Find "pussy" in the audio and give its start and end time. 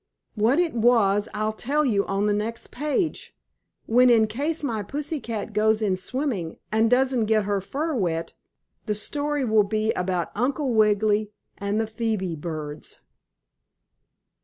4.81-5.19